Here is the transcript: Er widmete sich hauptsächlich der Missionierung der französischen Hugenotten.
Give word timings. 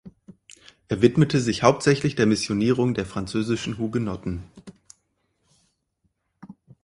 Er 0.87 1.03
widmete 1.03 1.39
sich 1.39 1.61
hauptsächlich 1.61 2.15
der 2.15 2.25
Missionierung 2.25 2.95
der 2.95 3.05
französischen 3.05 3.77
Hugenotten. 3.77 4.45